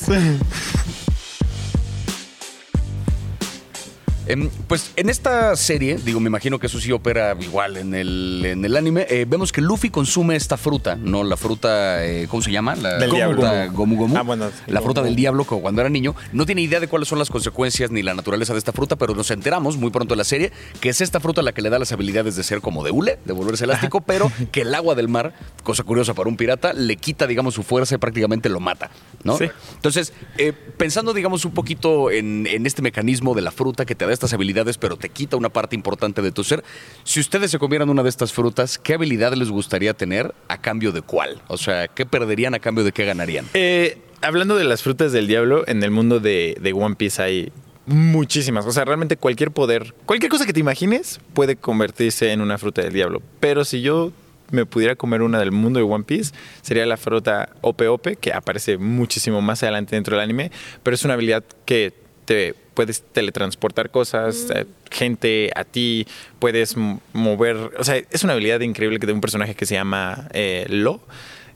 [4.27, 8.41] Em, pues en esta serie, digo, me imagino que eso sí opera igual en el,
[8.45, 11.23] en el anime, eh, vemos que Luffy consume esta fruta, ¿no?
[11.23, 12.75] La fruta, eh, ¿cómo se llama?
[12.75, 13.67] La Del fruta.
[13.67, 14.17] Gomu Gomu.
[14.17, 14.49] Ah, bueno.
[14.67, 16.15] La fruta del diablo, como cuando era niño.
[16.33, 19.13] No tiene idea de cuáles son las consecuencias ni la naturaleza de esta fruta, pero
[19.13, 21.79] nos enteramos muy pronto en la serie que es esta fruta la que le da
[21.79, 25.07] las habilidades de ser como de hule, de volverse elástico, pero que el agua del
[25.07, 25.33] mar,
[25.63, 28.89] cosa curiosa para un pirata, le quita, digamos, su fuerza y prácticamente lo mata,
[29.23, 29.37] ¿no?
[29.37, 29.45] Sí.
[29.75, 34.05] Entonces, eh, pensando, digamos, un poquito en, en este mecanismo de la fruta que te
[34.05, 36.63] da estas habilidades, pero te quita una parte importante de tu ser,
[37.03, 40.91] si ustedes se comieran una de estas frutas, ¿qué habilidad les gustaría tener a cambio
[40.91, 41.41] de cuál?
[41.47, 43.45] O sea, ¿qué perderían a cambio de qué ganarían?
[43.53, 47.51] Eh, hablando de las frutas del diablo, en el mundo de, de One Piece hay
[47.85, 48.65] muchísimas.
[48.65, 52.81] O sea, realmente cualquier poder, cualquier cosa que te imagines puede convertirse en una fruta
[52.81, 53.21] del diablo.
[53.39, 54.11] Pero si yo
[54.51, 58.33] me pudiera comer una del mundo de One Piece, sería la fruta Ope Ope, que
[58.33, 60.51] aparece muchísimo más adelante dentro del anime,
[60.83, 66.05] pero es una habilidad que te puedes teletransportar cosas, eh, gente a ti,
[66.39, 66.75] puedes
[67.13, 70.65] mover, o sea, es una habilidad increíble que de un personaje que se llama eh,
[70.69, 71.01] Lo.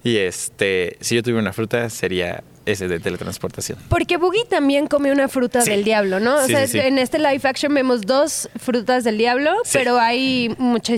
[0.03, 3.79] Y este, si yo tuviera una fruta, sería ese de teletransportación.
[3.89, 5.71] Porque Boogie también come una fruta Sí.
[5.71, 6.35] del diablo, ¿no?
[6.35, 6.79] O Sí, sea, sí, sí.
[6.79, 9.77] en este live action vemos dos frutas del diablo, Sí.
[9.79, 10.55] pero hay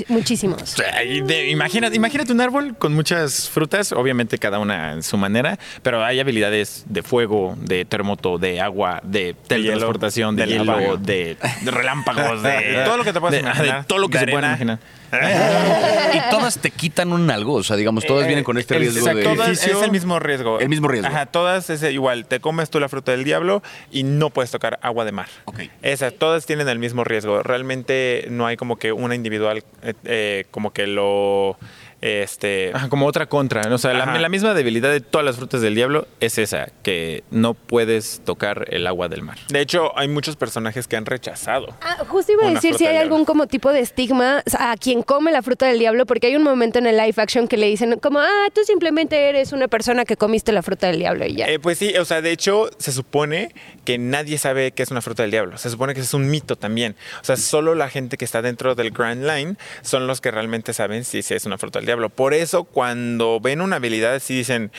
[0.10, 0.76] muchísimos.
[0.76, 6.20] De- imagínate un árbol con muchas frutas, obviamente cada una en su manera, pero hay
[6.20, 12.44] habilidades de fuego, de terremoto, de agua, de teletransportación, de, de hielo, de, de relámpagos,
[12.44, 13.82] de, De todo lo que te puedas de- imaginar.
[13.82, 14.48] de todo lo que De se arena.
[14.50, 14.80] imaginar.
[16.13, 19.00] y todas te quitan un algo, o sea, digamos, todas vienen con este El- riesgo
[19.00, 19.36] exacto, de...
[19.36, 20.60] todas es el mismo riesgo.
[20.60, 21.08] El mismo riesgo.
[21.08, 22.26] Ajá, todas es igual.
[22.26, 25.28] Te comes tú la fruta del diablo y no puedes tocar agua de mar.
[25.45, 25.62] Ok.
[25.82, 27.43] Esa, todas tienen el mismo riesgo.
[27.43, 31.58] Realmente no hay como que una individual eh, eh, como que lo
[32.02, 33.62] este Ajá, como otra contra.
[33.64, 33.76] ¿no?
[33.76, 37.54] O sea, la, misma debilidad de todas las frutas del diablo es esa, que no
[37.54, 39.38] puedes tocar el agua del mar.
[39.50, 41.76] de hecho hay muchos personajes que han rechazado.
[41.82, 43.26] Ah, justo iba a decir si hay algún diablo.
[43.26, 46.80] como tipo de estigma a quien come la fruta del diablo, porque hay un momento
[46.80, 50.18] en el live action que le dicen como, ah, tú simplemente eres una persona que
[50.18, 51.48] comiste la fruta del diablo y ya.
[51.48, 53.54] Eh, pues sí, o sea, de hecho, se supone
[53.86, 55.58] que nadie sabe qué es una fruta del diablo.
[55.58, 56.96] Se supone que es un mito también.
[57.22, 60.74] O sea, solo la gente que está dentro del Grand Line son los que realmente
[60.74, 61.90] saben si es una fruta del diablo.
[62.10, 64.71] Por eso cuando ven una habilidad sí dicen,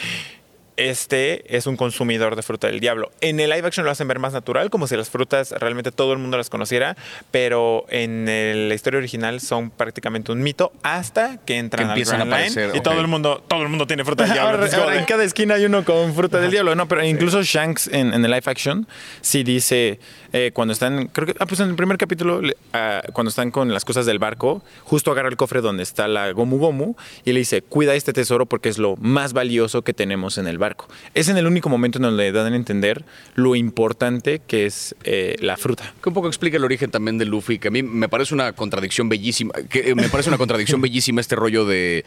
[0.77, 3.11] este es un consumidor de fruta del diablo.
[3.21, 6.13] En el live action lo hacen ver más natural, como si las frutas realmente todo
[6.13, 6.97] el mundo las conociera,
[7.31, 11.99] pero en el- la historia original son prácticamente un mito hasta que entran Que al
[11.99, 14.33] empiezan a Grand Line aparecer, y todo el mundo todo el mundo tiene fruta del
[14.35, 14.65] diablo.
[14.65, 17.89] Ahora, ahora en cada esquina hay uno con fruta del diablo, no, pero incluso Shanks
[17.89, 18.87] en, en el live action
[19.21, 20.01] sí dice
[20.33, 22.41] eh, cuando están, creo que, ah, pues en el primer capítulo,
[22.73, 26.33] ah, cuando están con las cosas del barco, justo agarra el cofre donde está la
[26.33, 30.39] Gomu Gomu y le dice, cuida este tesoro porque es lo más valioso que tenemos
[30.39, 30.89] en el barco.
[31.13, 35.37] Es en el único momento en donde dan a entender lo importante que es eh,
[35.41, 35.93] la fruta.
[36.03, 38.53] Que un poco explica el origen también de Luffy, que a mí me parece una
[38.53, 39.53] contradicción bellísima.
[39.69, 42.05] Que eh, me parece una contradicción bellísima este rollo de,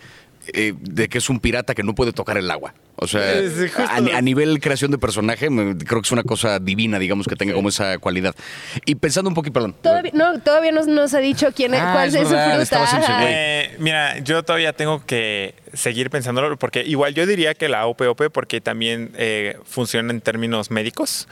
[0.54, 2.74] eh, de que es un pirata que no puede tocar el agua.
[2.98, 3.22] O sea,
[3.90, 7.36] a, a nivel creación de personaje, me- creo que es una cosa divina, digamos, que
[7.36, 8.34] tenga como esa cualidad.
[8.86, 9.76] Y pensando un poquito, perdón.
[9.82, 13.20] Todavía, no, todavía no nos ha dicho quién es, Ah, cuál es es, su fruta.
[13.28, 18.32] Eh, mira, yo todavía tengo que seguir pensándolo porque igual yo diría que la OPOP
[18.32, 21.28] porque también eh, funciona en términos médicos,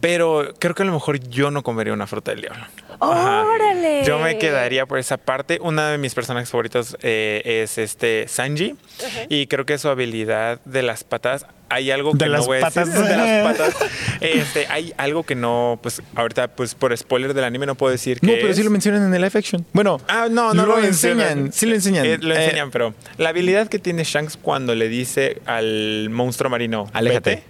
[0.00, 2.64] pero creo que a lo mejor yo no comería una fruta del diablo.
[3.00, 3.44] Ajá.
[3.44, 4.04] ¡Órale!
[4.04, 5.58] Yo me quedaría por esa parte.
[5.60, 8.74] Una de mis personajes favoritos eh, es este Sanji
[9.28, 12.58] y creo que su habilidad de las patas hay algo que De no las voy
[12.62, 13.74] a decir, de las patas.
[14.20, 18.20] Este, hay algo que no, pues ahorita, pues por spoiler del anime no puedo decir
[18.20, 19.64] que No, pero sí lo mencionan en el live action.
[19.72, 21.52] Bueno, Ah, no, no lo, lo, enseñan.
[21.52, 22.06] Sí lo enseñan.
[22.06, 26.50] Eh, lo Eh, enseñan, pero la habilidad que tiene Shanks cuando le dice al monstruo
[26.50, 27.30] marino, Aléjate.
[27.30, 27.44] "Vete",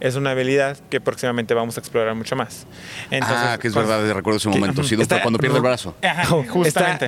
[0.00, 2.66] es una habilidad que próximamente vamos a explorar mucho más.
[3.10, 4.82] Entonces, ah, que es cuando- verdad, recuerdo ese que- momento.
[4.82, 5.94] Sí, está doctor, cuando pierde el brazo.
[6.02, 6.98] Ajá, Está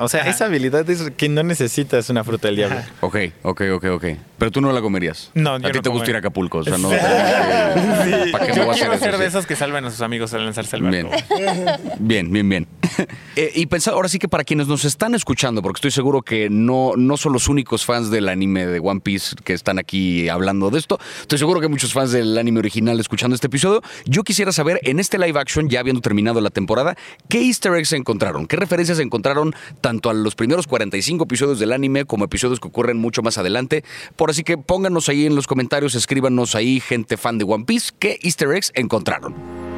[0.00, 0.30] O sea, Ajá.
[0.30, 2.76] esa habilidad es que no necesitas una fruta del diablo.
[3.00, 4.04] Ok, ok, ok, ok.
[4.38, 5.30] Pero tú no la comerías.
[5.34, 6.90] No, A yo ti no te gusta ir a Acapulco, o sea, no.
[8.08, 8.32] Sí.
[8.32, 9.18] ¿Para qué Yo vas a quiero hacer ser eso?
[9.18, 9.28] de Sí.
[9.28, 11.10] esos que salvan a sus amigos al lanzarse al barco.
[11.98, 12.66] Bien, bien, bien.
[13.36, 16.50] Eh, y pensar, ahora sí que para quienes nos están escuchando, porque estoy seguro que
[16.50, 20.70] no, no son los únicos fans del anime de One Piece que están aquí hablando
[20.70, 23.80] de esto, estoy seguro que hay muchos fans del anime original escuchando este episodio.
[24.06, 26.96] Yo quisiera saber, en este live action, ya habiendo terminado la temporada,
[27.28, 28.48] ¿qué easter eggs encontraron?
[28.48, 32.98] ¿Qué referencias encontraron tanto a los primeros 45 episodios del anime como episodios que ocurren
[32.98, 33.84] mucho más adelante?
[34.16, 37.92] Por así que pónganos ahí en los comentarios, escríbanos ahí, gente fan de One Piece,
[37.98, 39.77] ¿qué easter eggs encontraron?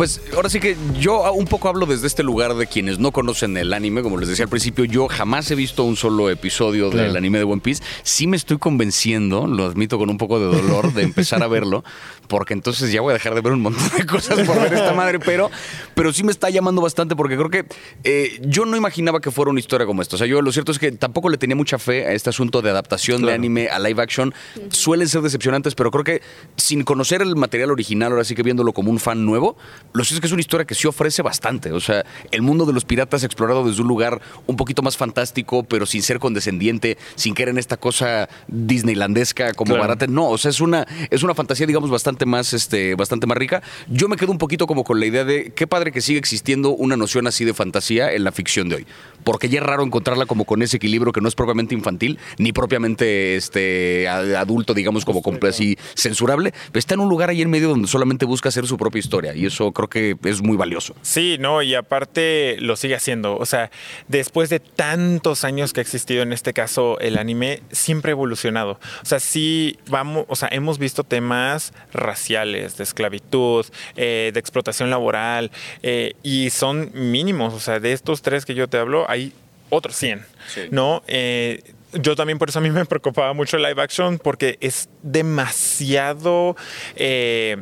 [0.00, 3.54] Pues ahora sí que yo un poco hablo desde este lugar de quienes no conocen
[3.58, 7.08] el anime, como les decía al principio, yo jamás he visto un solo episodio Claro.
[7.08, 7.82] del anime de One Piece.
[8.02, 11.84] Sí me estoy convenciendo, lo admito con un poco de dolor, de empezar a verlo,
[12.28, 14.94] porque entonces ya voy a dejar de ver un montón de cosas por ver esta
[14.94, 15.50] madre, pero,
[15.94, 17.66] pero sí me está llamando bastante porque creo que
[18.02, 20.16] eh, yo no imaginaba que fuera una historia como esta.
[20.16, 22.62] O sea, yo lo cierto es que tampoco le tenía mucha fe a este asunto
[22.62, 24.32] de adaptación de anime a live action.
[24.70, 26.22] Suelen ser decepcionantes, pero creo que
[26.56, 29.58] sin conocer el material original, ahora sí que viéndolo como un fan nuevo,
[29.92, 31.72] lo cierto es que es una historia que sí ofrece bastante.
[31.72, 35.62] O sea, el mundo de los piratas explorado desde un lugar un poquito más fantástico,
[35.64, 39.82] pero sin ser condescendiente, sin caer en esta cosa disneylandesca como Claro.
[39.82, 40.06] barata.
[40.06, 43.62] No, o sea, es una, es una fantasía, digamos, bastante más, este, bastante más rica.
[43.88, 46.70] Yo me quedo un poquito como con la idea de qué padre que sigue existiendo
[46.70, 48.86] una noción así de fantasía en la ficción de hoy.
[49.24, 52.52] Porque ya es raro encontrarla como con ese equilibrio que no es propiamente infantil, ni
[52.52, 56.54] propiamente este, adulto, digamos, como comple- así censurable.
[56.72, 59.34] Está en un lugar ahí en medio donde solamente busca hacer su propia historia.
[59.34, 60.94] Y eso creo que es muy valioso.
[61.02, 63.36] Sí, no, y aparte lo sigue haciendo.
[63.36, 63.70] O sea,
[64.08, 68.78] después de tantos años que ha existido en este caso el anime, siempre ha evolucionado.
[69.02, 73.66] O sea, sí vamos, o sea, hemos visto temas raciales, de esclavitud,
[73.96, 75.50] eh, de explotación laboral,
[75.82, 77.54] eh, y son mínimos.
[77.54, 79.32] O sea, de estos tres que yo te hablo, hay
[79.70, 80.62] otros 100, Sí.
[80.70, 81.02] ¿no?
[81.06, 81.62] Eh,
[81.92, 86.56] yo también por eso a mí me preocupaba mucho el live action porque es demasiado...
[86.96, 87.56] eh,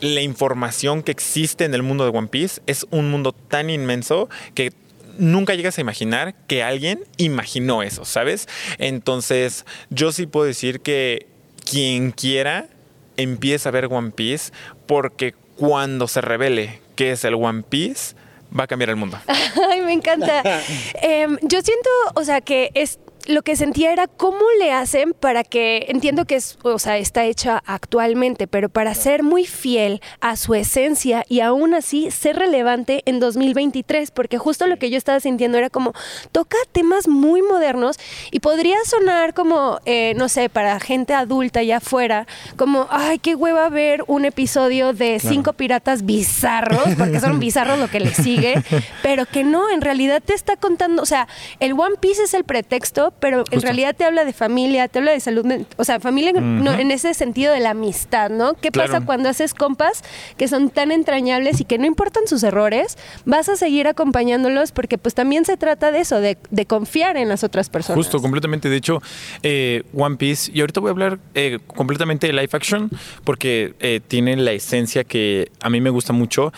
[0.00, 4.28] la información que existe en el mundo de One Piece es un mundo tan inmenso
[4.54, 4.72] que
[5.18, 8.48] nunca llegas a imaginar que alguien imaginó eso, ¿sabes?
[8.78, 11.26] Entonces, yo sí puedo decir que
[11.70, 12.68] quien quiera
[13.16, 14.52] empieza a ver One Piece
[14.86, 18.14] porque cuando se revele qué es el One Piece,
[18.58, 19.18] va a cambiar el mundo.
[19.70, 20.42] Ay, me encanta.
[21.02, 25.44] Em, yo siento, o sea, que es lo que sentía era cómo le hacen para
[25.44, 30.36] que, entiendo que es, o sea, está hecha actualmente, pero para ser muy fiel a
[30.36, 35.20] su esencia y aún así ser relevante en 2023, porque justo lo que yo estaba
[35.20, 35.92] sintiendo era como,
[36.32, 37.96] toca temas muy modernos
[38.30, 43.34] y podría sonar como, eh, no sé, para gente adulta allá afuera, como, ay, qué
[43.34, 48.62] hueva ver un episodio de cinco piratas bizarros, porque son bizarros lo que le sigue,
[49.02, 51.28] pero que no, en realidad te está contando, o sea,
[51.58, 54.98] el One Piece es el pretexto todo, pero en realidad te habla de familia, te
[54.98, 55.44] habla de salud,
[55.76, 58.54] o sea, familia en- no, en ese sentido de la amistad, ¿no?
[58.54, 60.02] ¿Qué pasa cuando haces compas
[60.36, 64.98] que son tan entrañables y que no importan sus errores, vas a seguir acompañándolos porque
[64.98, 67.96] pues también se trata de eso, de, de confiar en las otras personas.
[67.96, 68.68] Justo, completamente.
[68.68, 69.02] De hecho,
[69.42, 72.90] eh, One Piece, y ahorita voy a hablar eh, completamente de live action,
[73.24, 76.52] porque eh, tiene la esencia que a mí me gusta mucho.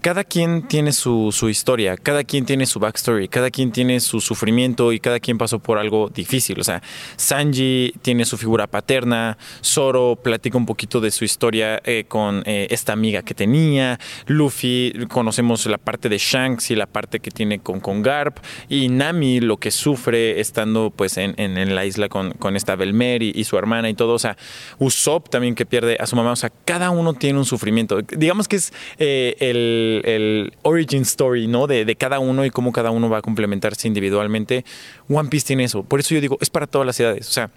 [0.00, 4.20] Cada quien tiene su, su historia, cada quien tiene su backstory, cada quien tiene su
[4.20, 6.60] sufrimiento y cada quien pasó por algo difícil.
[6.60, 6.82] O sea,
[7.16, 12.68] Sanji tiene su figura paterna, Zoro platica un poquito de su historia eh, con eh,
[12.70, 17.58] esta amiga que tenía, Luffy conocemos la parte de Shanks y la parte que tiene
[17.58, 22.08] con, con Garp, y Nami lo que sufre estando pues en, en- en la isla
[22.08, 24.14] con, con esta Belmer y, y su hermana y todo.
[24.14, 24.36] O sea,
[24.78, 26.32] Usopp también que pierde a su mamá.
[26.32, 28.00] O sea, cada uno tiene un sufrimiento.
[28.02, 31.66] Digamos que es eh, el, el origin story, ¿no?
[31.66, 34.64] De, cada uno y cómo cada uno va a complementarse individualmente.
[35.08, 35.82] One Piece tiene eso.
[35.82, 37.28] Por eso yo digo, es para todas las edades.
[37.28, 37.50] O sea,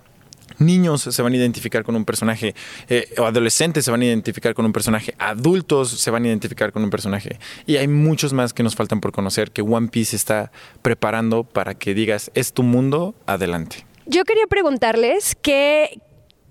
[0.60, 2.54] Niños se van a identificar con un personaje,
[2.90, 6.72] eh, o adolescentes se van a identificar con un personaje, adultos se van a identificar
[6.72, 7.40] con un personaje.
[7.66, 11.74] Y hay muchos más que nos faltan por conocer que One Piece está preparando para
[11.74, 13.86] que digas, es tu mundo, adelante.
[14.06, 16.00] Yo quería preguntarles qué,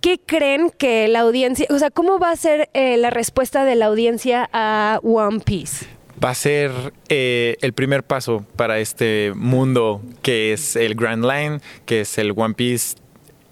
[0.00, 3.74] qué creen que la audiencia, o sea, cómo va a ser eh, la respuesta de
[3.74, 5.86] la audiencia a One Piece.
[6.22, 6.70] Va a ser
[7.08, 12.32] eh, el primer paso para este mundo que es el Grand Line, que es el
[12.36, 12.96] One Piece.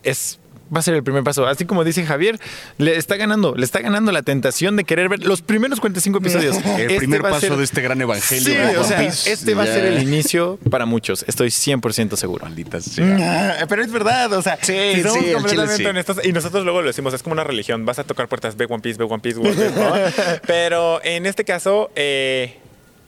[0.03, 0.39] Es,
[0.75, 1.47] va a ser el primer paso.
[1.47, 2.39] Así como dice Javier,
[2.79, 6.57] le está ganando, le está ganando la tentación de querer ver los primeros 45 episodios.
[6.79, 8.45] El Este primer paso ser- de este gran evangelio.
[8.45, 11.25] Sí, de o sea, este va a ser el inicio para muchos.
[11.29, 12.45] Estoy 100% seguro.
[12.45, 13.59] Maldita sea.
[13.61, 15.87] Ah, Pero es verdad, o sea, Sí, si somos sí, chile completamente sí.
[15.87, 18.67] honestos, y nosotros luego lo decimos, es como una religión, vas a tocar puertas, ve
[18.69, 19.93] One Piece, ve One Piece, One Piece, ¿no?
[20.47, 22.57] Pero en este caso, eh,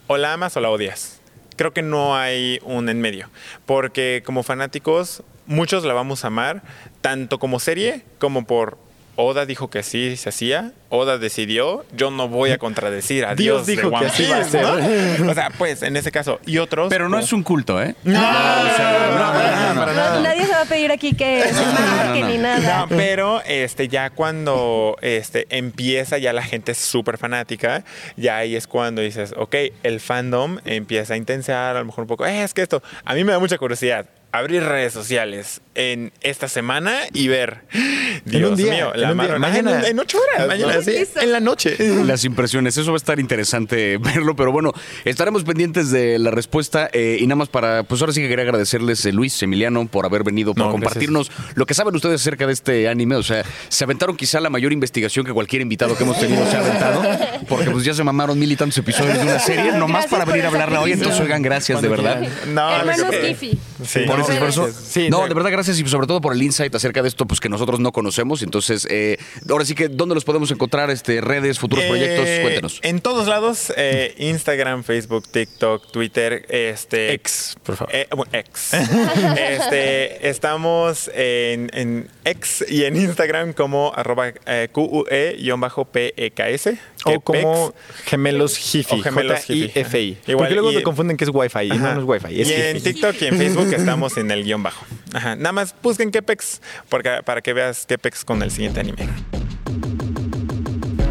[0.07, 1.20] o la amas o la odias.
[1.57, 3.29] Creo que no hay un en medio,
[3.66, 6.63] porque como fanáticos, muchos la vamos a amar,
[7.01, 8.79] tanto como serie como por...
[9.17, 13.67] Oda dijo que sí se hacía, Oda decidió, yo no voy a contradecir a Dios
[13.67, 14.63] Dios, de dijo que One así va a Piece,
[15.23, 15.31] ¿no?
[15.31, 16.89] O sea, pues en ese caso, y otros...
[16.89, 17.95] Pero no como- es un culto, ¿eh?
[18.05, 20.21] No, o sea, no, no.
[20.23, 22.27] Nadie se va a pedir aquí que se marque no, no.
[22.29, 22.79] ni nada.
[22.79, 27.85] No, pero este, ya cuando este, empieza ya la gente súper fanática,
[28.17, 32.09] ya ahí es cuando dices, ok, el fandom empieza a intensar, a lo mejor un
[32.09, 34.07] poco, "Eh, es que esto, a mí me da mucha curiosidad.
[34.33, 37.64] Abrir redes sociales en esta semana y ver,
[38.25, 39.27] Dios un día, mío, en la un día.
[39.29, 40.47] mano- Mañana- en, en ocho horas.
[40.49, 40.83] Mañana, ¿no?
[40.83, 41.77] sí, en la noche.
[42.05, 44.73] Las impresiones, eso va a estar interesante verlo, pero bueno,
[45.05, 48.45] estaremos pendientes de la respuesta eh, y nada más para, pues ahora sí que quería
[48.45, 52.47] agradecerles, eh, Luis, Emiliano, por haber venido, por No, compartirnos lo que saben ustedes acerca
[52.47, 56.05] de este anime, o sea, se aventaron quizá la mayor investigación que cualquier invitado que
[56.05, 57.03] hemos tenido se ha aventado,
[57.49, 60.25] porque pues ya se mamaron mil y tantos episodios de una serie, nomás Gracias para
[60.25, 62.21] venir a hablarla hoy, entonces oigan, gracias de verdad.
[62.21, 62.55] quieran.
[62.55, 63.07] No, Hermanos.
[63.87, 64.65] Sí, por no, ese esfuerzo.
[64.65, 64.85] gracias.
[64.85, 67.41] Sí, no, de verdad, gracias y sobre todo por el insight acerca de esto, pues
[67.41, 68.10] que nosotros no conocemos.
[68.18, 69.16] Entonces, eh,
[69.49, 70.90] ahora sí que, ¿dónde los podemos encontrar?
[70.90, 72.81] Este, redes, futuros Eh, proyectos, cuéntenos.
[72.83, 77.12] En todos lados, eh, Instagram, Facebook, TikTok, Twitter, este.
[77.12, 77.94] Ex, por favor.
[77.94, 78.75] Eh, bueno, ex.
[79.38, 86.79] este, estamos en, en X y en Instagram como arroba eh, QUE-PEKS.
[87.05, 89.01] O como gemelos Jifi.
[89.01, 89.41] O gemelos.
[89.41, 90.19] J-I-F-I.
[90.27, 91.65] Igual, Porque luego se confunden que es Wi-Fi.
[91.65, 92.41] Y no, es Wi-Fi.
[92.41, 92.83] Es y en.
[92.83, 94.85] TikTok y en Facebook estamos en el guion bajo.
[95.13, 95.37] Ajá.
[95.37, 99.09] Nada más busquen Kepex porque, para que veas Kepex con el siguiente anime.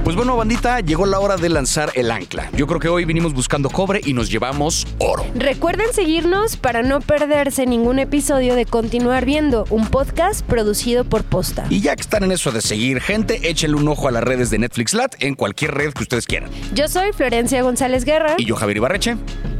[0.03, 2.49] Pues bueno, bandita, llegó la hora de lanzar el ancla.
[2.53, 5.25] Yo creo que hoy vinimos buscando cobre y nos llevamos oro.
[5.35, 11.65] Recuerden seguirnos para no perderse ningún episodio de Continuar Viendo, un podcast producido por Posta.
[11.69, 14.49] Y ya que están en eso de seguir gente, échenle un ojo a las redes
[14.49, 16.49] de Netflix Lat en cualquier red que ustedes quieran.
[16.73, 18.35] Yo soy Florencia González Guerra.
[18.37, 19.17] Y yo, Javier Ibarreche.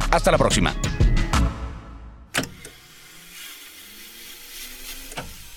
[0.10, 0.74] Hasta la próxima.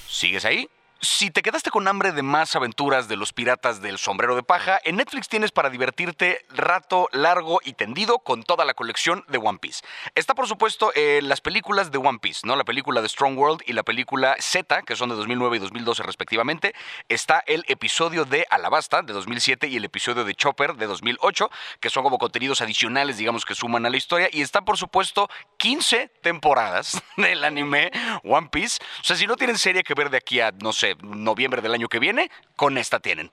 [0.09, 0.69] ¿Sigues ahí?
[1.05, 4.81] Si te quedaste con hambre de más aventuras de los piratas del sombrero de paja,
[4.85, 9.59] en Netflix tienes para divertirte rato largo y tendido con toda la colección de One
[9.59, 9.85] Piece.
[10.15, 12.55] Está por supuesto eh, las películas de One Piece, ¿no?
[12.55, 16.05] La película de Strong World y la película Z, que son de 2009 y 2012
[16.05, 16.73] respectivamente.
[17.09, 21.91] Está el episodio de Alabasta de 2007 y el episodio de Chopper de 2008, que
[21.91, 24.29] son como contenidos adicionales, digamos, que suman a la historia.
[24.31, 27.91] Y está por supuesto 15 temporadas del anime
[28.23, 28.79] One Piece.
[29.01, 31.75] O sea, si no tienen serie que ver de aquí a, no sé, noviembre del
[31.75, 33.31] año que viene, con esta tienen.